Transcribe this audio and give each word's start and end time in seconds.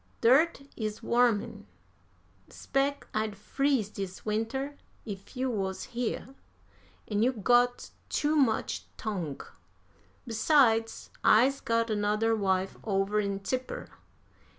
Dirt 0.19 0.63
is 0.75 1.03
warmin'. 1.03 1.67
'Spec 2.49 3.05
I'd 3.13 3.37
freeze 3.37 3.87
dis 3.89 4.25
winter 4.25 4.75
if 5.05 5.37
you 5.37 5.51
wuz 5.51 5.89
here. 5.91 6.33
An' 7.07 7.21
you 7.21 7.31
got 7.31 7.91
too 8.09 8.35
much 8.35 8.87
tongue. 8.97 9.41
Besides, 10.25 11.11
I's 11.23 11.61
got 11.61 11.89
anudder 11.91 12.35
wife 12.35 12.77
over 12.83 13.19
in 13.19 13.41
Tipper. 13.41 13.89